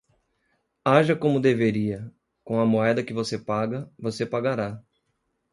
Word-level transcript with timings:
Aja 0.83 1.15
como 1.19 1.39
deveria, 1.39 2.11
com 2.43 2.59
a 2.59 2.65
moeda 2.65 3.03
que 3.03 3.13
você 3.13 3.37
paga, 3.37 3.87
você 3.99 4.25
pagará. 4.25 4.83